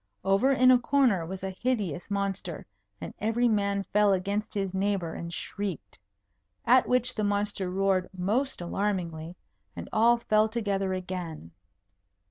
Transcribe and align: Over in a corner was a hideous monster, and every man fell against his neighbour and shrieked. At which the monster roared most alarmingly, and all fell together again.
Over 0.23 0.51
in 0.51 0.71
a 0.71 0.79
corner 0.79 1.27
was 1.27 1.43
a 1.43 1.51
hideous 1.61 2.09
monster, 2.09 2.65
and 2.99 3.13
every 3.19 3.47
man 3.47 3.83
fell 3.93 4.13
against 4.13 4.55
his 4.55 4.73
neighbour 4.73 5.13
and 5.13 5.31
shrieked. 5.31 5.99
At 6.65 6.87
which 6.89 7.13
the 7.13 7.23
monster 7.23 7.69
roared 7.69 8.09
most 8.11 8.61
alarmingly, 8.61 9.35
and 9.75 9.87
all 9.93 10.17
fell 10.17 10.49
together 10.49 10.91
again. 10.95 11.51